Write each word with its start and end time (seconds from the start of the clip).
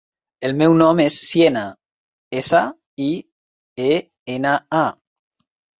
El 0.47 0.55
meu 0.61 0.77
nom 0.79 1.01
és 1.03 1.17
Siena: 1.27 1.63
essa, 2.41 2.65
i, 3.11 3.13
e, 3.93 3.95
ena, 4.39 4.59
a. 4.85 4.87